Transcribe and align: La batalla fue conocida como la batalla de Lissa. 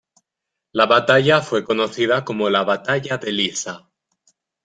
La 0.71 0.87
batalla 0.87 1.41
fue 1.43 1.63
conocida 1.63 2.25
como 2.25 2.49
la 2.49 2.63
batalla 2.63 3.19
de 3.19 3.31
Lissa. 3.31 3.87